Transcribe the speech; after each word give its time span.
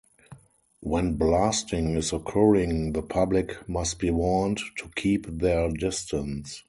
When 0.79 1.13
blasting 1.13 1.93
is 1.95 2.11
occurring 2.11 2.93
the 2.93 3.03
public 3.03 3.69
must 3.69 3.99
be 3.99 4.09
warned 4.09 4.57
to 4.77 4.89
keep 4.95 5.27
their 5.27 5.69
distance. 5.69 6.59